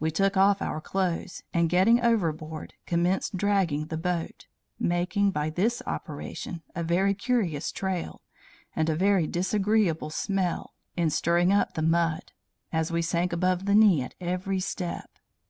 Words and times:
We 0.00 0.10
took 0.10 0.34
off 0.34 0.62
our 0.62 0.80
clothes, 0.80 1.42
and, 1.52 1.68
getting 1.68 2.00
overboard, 2.00 2.72
commenced 2.86 3.36
dragging 3.36 3.88
the 3.88 3.98
boat 3.98 4.46
making, 4.78 5.30
by 5.32 5.50
this 5.50 5.82
operation, 5.86 6.62
a 6.74 6.82
very 6.82 7.12
curious 7.12 7.70
trail, 7.70 8.22
and 8.74 8.88
a 8.88 8.96
very 8.96 9.26
disagreeable 9.26 10.08
smell 10.08 10.72
in 10.96 11.10
stirring 11.10 11.52
up 11.52 11.74
the 11.74 11.82
mud, 11.82 12.32
as 12.72 12.90
we 12.90 13.02
sank 13.02 13.30
above 13.30 13.66
the 13.66 13.74
knee 13.74 14.00
at 14.00 14.14
every 14.22 14.58
step. 14.58 15.18